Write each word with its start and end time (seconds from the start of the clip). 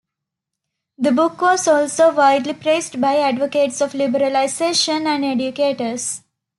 The 0.97 1.11
book 1.11 1.39
was 1.43 1.67
also 1.67 2.11
widely 2.11 2.53
praised 2.55 2.99
by 2.99 3.17
advocates 3.17 3.81
of 3.81 3.91
liberalization 3.91 5.05
and 5.05 5.23
educators. 5.23 6.23